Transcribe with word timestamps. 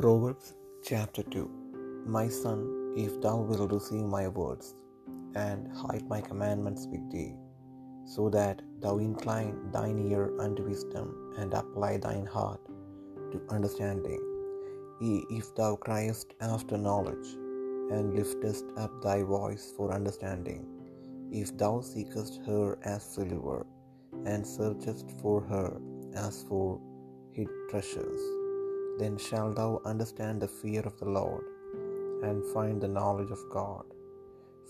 Proverbs 0.00 0.54
chapter 0.82 1.22
2 1.22 2.04
My 2.06 2.26
son, 2.26 2.60
if 2.96 3.20
thou 3.20 3.36
wilt 3.48 3.70
receive 3.70 4.06
my 4.14 4.28
words, 4.28 4.74
and 5.34 5.68
hide 5.80 6.08
my 6.12 6.20
commandments 6.22 6.86
with 6.92 7.02
thee, 7.12 7.34
so 8.14 8.30
that 8.36 8.62
thou 8.84 8.94
incline 9.08 9.58
thine 9.74 9.98
ear 10.10 10.24
unto 10.44 10.64
wisdom, 10.70 11.34
and 11.36 11.52
apply 11.52 11.98
thine 11.98 12.24
heart 12.24 12.62
to 13.32 13.42
understanding. 13.50 14.22
If 15.38 15.54
thou 15.54 15.76
criest 15.76 16.32
after 16.40 16.78
knowledge, 16.78 17.28
and 17.92 18.14
liftest 18.14 18.64
up 18.78 19.02
thy 19.02 19.22
voice 19.22 19.70
for 19.76 19.92
understanding, 20.00 20.66
if 21.30 21.56
thou 21.58 21.74
seekest 21.82 22.40
her 22.46 22.78
as 22.94 23.02
silver, 23.02 23.66
and 24.24 24.46
searchest 24.46 25.10
for 25.20 25.40
her 25.54 25.70
as 26.26 26.42
for 26.48 26.80
hid 27.34 27.50
treasures, 27.70 28.39
then 29.00 29.16
shalt 29.26 29.56
thou 29.58 29.70
understand 29.92 30.36
the 30.40 30.52
fear 30.60 30.82
of 30.90 30.96
the 31.00 31.10
Lord, 31.18 31.44
and 32.26 32.50
find 32.54 32.76
the 32.80 32.94
knowledge 32.98 33.32
of 33.36 33.44
God. 33.58 33.86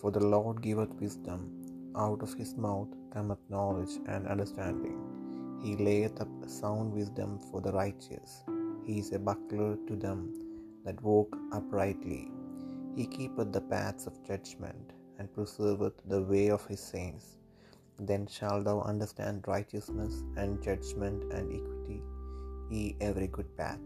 For 0.00 0.10
the 0.16 0.26
Lord 0.34 0.58
giveth 0.66 0.92
wisdom, 1.04 1.40
out 2.04 2.22
of 2.26 2.32
his 2.40 2.52
mouth 2.66 2.92
cometh 3.14 3.42
knowledge 3.54 3.94
and 4.12 4.32
understanding. 4.34 4.98
He 5.62 5.72
layeth 5.88 6.20
up 6.24 6.32
sound 6.60 6.88
wisdom 6.98 7.30
for 7.48 7.60
the 7.64 7.74
righteous. 7.82 8.30
He 8.86 8.94
is 9.02 9.10
a 9.12 9.18
buckler 9.30 9.72
to 9.88 9.96
them 10.04 10.20
that 10.84 11.02
walk 11.02 11.30
uprightly. 11.58 12.22
He 12.96 13.06
keepeth 13.16 13.52
the 13.56 13.66
paths 13.74 14.06
of 14.10 14.24
judgment, 14.30 14.86
and 15.18 15.32
preserveth 15.36 15.98
the 16.12 16.22
way 16.32 16.46
of 16.56 16.66
his 16.70 16.82
saints. 16.92 17.26
Then 18.10 18.22
shalt 18.36 18.64
thou 18.64 18.76
understand 18.92 19.48
righteousness 19.54 20.14
and 20.40 20.62
judgment 20.68 21.20
and 21.36 21.46
equity, 21.58 22.00
ye 22.74 22.84
every 23.08 23.28
good 23.36 23.50
path. 23.60 23.84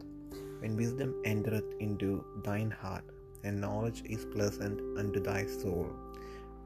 When 0.65 0.79
wisdom 0.79 1.11
entereth 1.27 1.73
into 1.79 2.25
thine 2.43 2.71
heart, 2.71 3.05
and 3.47 3.61
knowledge 3.61 4.03
is 4.15 4.23
pleasant 4.35 4.79
unto 4.99 5.21
thy 5.21 5.45
soul, 5.45 5.89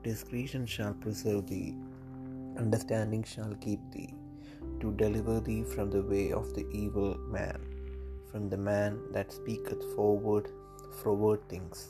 discretion 0.04 0.66
shall 0.66 0.94
preserve 1.04 1.48
thee, 1.48 1.74
understanding 2.56 3.24
shall 3.24 3.54
keep 3.64 3.80
thee, 3.94 4.14
to 4.82 4.92
deliver 4.92 5.41
thee 5.41 5.64
from 5.72 5.91
the 5.91 6.04
way 6.12 6.26
of 6.41 6.54
the 6.54 6.64
evil 6.82 7.19
man, 7.36 7.58
from 8.30 8.48
the 8.52 8.62
man 8.70 9.00
that 9.16 9.32
speaketh 9.32 9.82
forward 9.96 10.46
froward 11.00 11.42
things, 11.48 11.80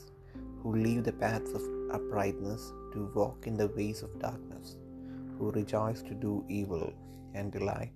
who 0.63 0.75
leave 0.85 1.03
the 1.03 1.17
paths 1.25 1.53
of 1.59 1.69
uprightness 1.91 2.73
to 2.93 3.11
walk 3.19 3.45
in 3.45 3.55
the 3.61 3.71
ways 3.77 4.01
of 4.01 4.19
darkness, 4.27 4.77
who 5.37 5.51
rejoice 5.51 6.01
to 6.09 6.15
do 6.15 6.33
evil, 6.59 6.91
and 7.35 7.51
delight 7.51 7.95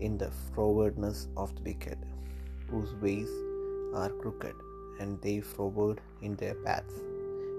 in 0.00 0.18
the 0.18 0.30
frowardness 0.52 1.28
of 1.42 1.56
the 1.56 1.62
wicked, 1.62 1.98
whose 2.70 2.92
ways 3.04 3.30
are 4.00 4.12
crooked, 4.22 4.56
and 5.00 5.20
they 5.24 5.36
froward 5.52 6.00
in 6.26 6.34
their 6.40 6.56
paths, 6.66 6.96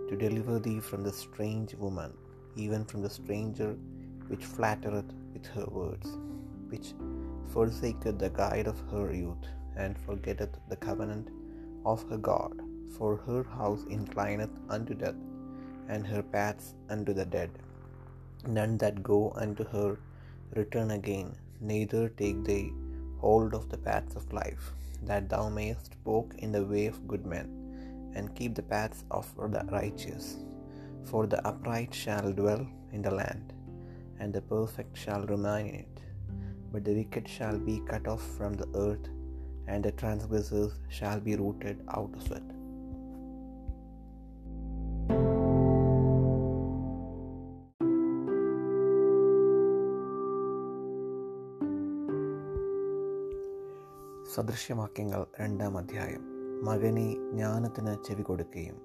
to 0.09 0.15
deliver 0.23 0.57
thee 0.65 0.79
from 0.89 1.03
the 1.03 1.15
strange 1.25 1.73
woman, 1.83 2.11
even 2.63 2.83
from 2.89 3.01
the 3.05 3.15
stranger 3.19 3.71
which 4.29 4.45
flattereth 4.55 5.11
with 5.33 5.47
her 5.55 5.67
words, 5.79 6.09
which 6.71 6.89
forsaketh 7.53 8.17
the 8.23 8.33
guide 8.41 8.67
of 8.73 8.79
her 8.91 9.07
youth, 9.23 9.45
and 9.83 10.03
forgetteth 10.07 10.55
the 10.71 10.81
covenant 10.87 11.27
of 11.91 12.01
her 12.09 12.21
God. 12.31 12.55
For 12.97 13.11
her 13.27 13.43
house 13.59 13.83
inclineth 13.95 14.55
unto 14.75 14.93
death, 15.03 15.19
and 15.91 16.05
her 16.11 16.23
paths 16.35 16.67
unto 16.93 17.13
the 17.19 17.27
dead. 17.35 17.51
None 18.57 18.75
that 18.83 19.03
go 19.11 19.19
unto 19.43 19.63
her 19.75 19.91
return 20.59 20.91
again, 20.99 21.29
neither 21.71 22.03
take 22.21 22.39
they 22.49 22.63
hold 23.23 23.53
of 23.59 23.65
the 23.71 23.81
paths 23.87 24.15
of 24.19 24.33
life, 24.41 24.65
that 25.03 25.29
thou 25.29 25.49
mayest 25.49 25.95
walk 26.03 26.35
in 26.37 26.51
the 26.51 26.65
way 26.65 26.85
of 26.87 27.07
good 27.07 27.25
men, 27.25 27.47
and 28.15 28.35
keep 28.35 28.55
the 28.55 28.63
paths 28.63 29.03
of 29.11 29.27
the 29.35 29.63
righteous. 29.71 30.37
For 31.05 31.27
the 31.27 31.45
upright 31.47 31.93
shall 31.93 32.31
dwell 32.31 32.67
in 32.91 33.01
the 33.01 33.11
land, 33.11 33.53
and 34.19 34.33
the 34.33 34.41
perfect 34.41 34.97
shall 34.97 35.25
remain 35.25 35.67
in 35.67 35.75
it. 35.75 36.01
But 36.71 36.83
the 36.83 36.93
wicked 36.93 37.27
shall 37.27 37.57
be 37.57 37.81
cut 37.87 38.07
off 38.07 38.21
from 38.37 38.53
the 38.53 38.69
earth, 38.75 39.07
and 39.67 39.83
the 39.83 39.91
transgressors 39.91 40.73
shall 40.89 41.19
be 41.19 41.35
rooted 41.35 41.81
out 41.89 42.13
of 42.15 42.31
it. 42.31 42.58
സദൃശ്യവാക്യങ്ങൾ 54.35 55.25
രണ്ടാം 55.41 55.77
അധ്യായം. 55.77 56.23
മകനെ 56.65 57.13
ജ്ഞാനത്തിന് 57.13 57.95
ചെവി 58.07 58.21
കൊടുക്കുകയും 58.21 58.81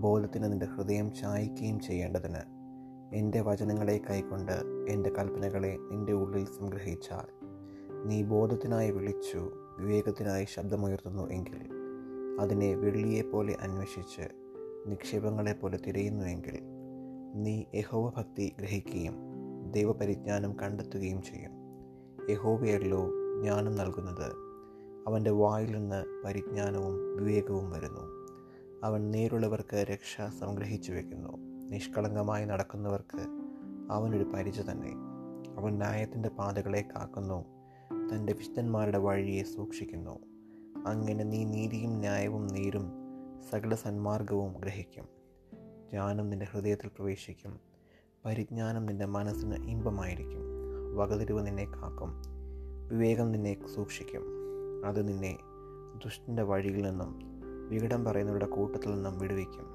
ബോധത്തിന് 0.00 0.44
നിന്റെ 0.44 0.66
ഹൃദയം 0.66 1.14
ചായ്ക്കുകയും 1.14 1.80
ചെയ്യേണ്ടതിന് 1.80 2.42
എന്റെ 3.14 3.40
വചനങ്ങളെ 3.40 4.00
കൈക്കൊണ്ട് 4.10 4.52
എന്റെ 4.88 5.10
കൽപ്പനകളെ 5.10 5.78
നിന്റെ 5.90 6.12
ഉള്ളിൽ 6.12 6.44
സംഗ്രഹിച്ചാൽ. 6.44 7.46
നീ 8.06 8.22
ബോധത്തിനായി 8.22 8.90
വിളിച്ചു 8.90 9.50
വിവേകത്തിനായി 9.78 10.46
ശബ്ദമുയർത്തുന്നു 10.54 11.30
എങ്കിൽ 11.30 11.68
അതിനെ 12.40 12.74
വെള്ളിയെപ്പോലെ 12.74 13.56
അന്വേഷിച്ച് 13.60 14.28
നിക്ഷേപങ്ങളെപ്പോലെ 14.86 15.78
തിരയുന്നുവെങ്കിൽ 15.86 16.60
നീ 17.34 17.64
യഹോവഭക്തി 17.74 18.54
ഗ്രഹിക്കുകയും 18.58 19.14
ദൈവപരിജ്ഞാനം 19.70 20.52
കണ്ടെത്തുകയും 20.62 21.22
ചെയ്യും. 21.22 21.50
യഹോവയല്ലോ 22.30 23.06
ജ്ഞാനം 23.40 23.76
നൽകുന്നത്. 23.76 24.45
അവന്റെ 25.06 25.30
വായിൽ 25.30 25.72
നിന്ന് 25.72 26.22
പരിജ്ഞാനവും 26.24 27.16
വിവേകവും 27.16 27.70
വരുന്നു. 27.70 28.16
അവൻ 28.84 29.10
നേരുള്ളവർക്ക് 29.10 29.76
രക്ഷ 29.76 30.20
സംഗ്രഹിച്ചു 30.40 30.92
വെക്കുന്നു. 30.92 31.36
നിഷ്കളങ്കമായി 31.70 32.44
നടക്കുന്നവർക്ക് 32.44 33.26
അവനൊരു 33.90 34.24
പരിച 34.24 34.60
തന്നെ. 34.60 34.92
അവൻ 35.58 35.76
ന്യായത്തിന്റെ 35.76 36.28
പാതകളെ 36.28 36.84
കാക്കുന്നു. 36.96 37.44
തന്റെ 38.12 38.32
വിശുദ്ധന്മാരുടെ 38.32 38.98
വഴിയെ 38.98 39.42
സൂക്ഷിക്കുന്നു. 39.42 40.18
അങ്ങനെ 40.86 41.24
നീ 41.24 41.44
നീതിയും 41.44 41.90
ന്യായവും 41.90 42.46
നേരും. 42.46 42.92
സകല 43.50 43.74
സന്മാർഗവും 43.74 44.52
ഗ്രഹിക്കും. 44.52 45.04
ജ്ഞാനം 45.90 46.30
നിന്റെ 46.30 46.46
ഹൃദയത്തിൽ 46.46 46.88
പ്രവേശിക്കും. 46.88 47.60
പരിജ്ഞാനം 48.24 48.86
നിന്റെ 48.86 49.04
മനസ്സിന് 49.04 49.54
ഇമ്പമായിരിക്കും. 49.54 50.42
വകതിരിവ് 50.96 51.46
നിന്നെ 51.46 51.64
കാക്കും. 51.64 52.22
വിവേകം 52.88 53.32
നിന്നെ 53.32 53.66
സൂക്ഷിക്കും. 53.74 54.35
അത് 54.86 55.08
നിന്നെ 55.08 55.38
ദുഷ്ടന്റെ 56.04 56.42
വഴിയിൽ 56.42 56.82
നിന്നും 56.82 57.18
വികടം 57.68 58.04
പറയുന്നവരുടെ 58.04 58.46
കൂട്ടത്തിൽ 58.46 58.94
നിന്നും 58.94 59.18
വിടുവിക്കും. 59.18 59.66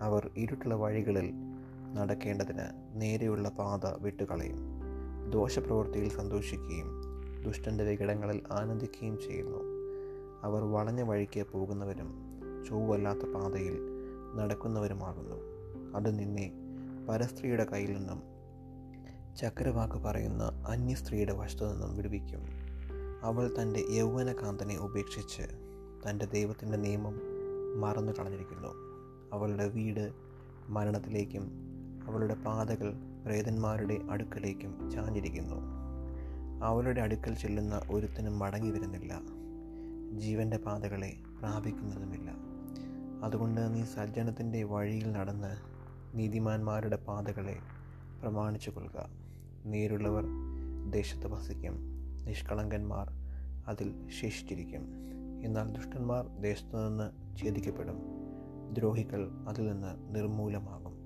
അവർ 0.00 0.30
ഇരുട്ടുള്ള 0.36 0.74
വഴികളിൽ 0.74 1.32
നടക്കേണ്ടതിന് 1.94 2.64
നേരെയുള്ള 2.92 3.48
പാത 3.48 3.86
വിട്ടുകളയും 3.86 4.58
ദോഷപ്രവൃത്തിയിൽ 5.30 6.08
സന്തോഷിക്കുകയും 6.08 7.02
ദുഷ്ടന്റെ 7.44 7.84
വികടങ്ങളിൽ 7.84 8.42
ആനന്ദിക്കുകയും 8.52 9.18
ചെയ്യുന്നു. 9.20 9.58
അവർ 10.42 10.64
വളഞ്ഞ 10.64 11.02
വഴിക്ക് 11.02 11.46
പോകുന്നവരും 11.52 12.38
ചൊവ്വല്ലാത്ത 12.68 13.18
പാതയിൽ 13.18 13.78
നടക്കുന്നവരുമാകുന്നു. 14.34 15.36
അത് 15.96 16.18
നിന്നെ 16.18 16.52
പരസ്ത്രീയുടെ 17.08 17.64
കയ്യിൽ 17.64 17.96
നിന്നും 17.96 18.22
ചക്രവാക്ക് 19.36 19.94
പറയുന്ന 19.94 20.64
അന്യസ്ത്രീയുടെ 20.68 21.32
വശത്തു 21.32 21.64
നിന്നും 21.64 21.96
വിടുവിക്കും. 21.96 22.71
അവൾ 23.22 23.54
തന്റെ 23.60 23.84
യൗവനകാന്തനെ 23.90 24.78
ഉപേക്ഷിച്ച് 24.78 25.42
തന്റെ 26.08 26.24
ദൈവത്തിന്റെ 26.24 26.78
നിയമം 26.78 27.20
മറന്നു 27.80 28.12
കളഞ്ഞിരിക്കുന്നു. 28.12 28.68
അവളുടെ 29.32 29.68
വീട് 29.68 30.12
മരണത്തിലേക്കും 30.68 31.50
അവളുടെ 32.06 32.34
പാതകൾ 32.34 32.94
പ്രേതന്മാരുടെ 33.24 34.00
അടുക്കലേക്കും 34.10 34.90
ചാഞ്ഞിരിക്കുന്നു. 34.90 35.54
അവളുടെ 36.64 37.00
അടുക്കൽ 37.00 37.34
ചെല്ലുന്ന 37.34 37.80
ഒരുത്തനും 37.90 38.38
മടങ്ങി 38.38 38.70
വരുന്നില്ല. 38.70 39.20
ജീവന്റെ 40.12 40.56
പാതകളെ 40.56 41.16
പ്രാപിക്കുന്നതുമില്ല. 41.38 42.30
അതുകൊണ്ട് 43.24 43.74
നീ 43.74 43.84
സജ്ജനത്തിന്റെ 43.84 44.64
വഴിയിൽ 44.64 45.12
നടന്ന് 45.12 45.56
നീതിമാന്മാരുടെ 46.18 46.96
പാതകളെ 46.96 47.58
പ്രമാണിച്ചു 48.22 48.70
കൊള്ളുക 48.70 49.08
നേരുള്ളവർ 49.64 50.24
ദേശത്ത് 50.90 51.26
വസിക്കും. 51.26 51.91
നിഷ്കളങ്കന്മാർ 52.24 53.08
അതിൽ 53.68 54.08
ശേഷിച്ചിരിക്കും. 54.20 54.88
എന്നാൽ 55.44 55.72
ദുഷ്ടന്മാർ 55.72 56.28
ദേശത്തു 56.40 56.88
നിന്ന് 56.88 57.38
ഛേദിക്കപ്പെടും. 57.38 58.02
ദ്രോഹികൾ 58.72 59.30
അതിൽ 59.48 59.66
നിന്ന് 59.66 60.14
നിർമൂലമാകും. 60.14 61.01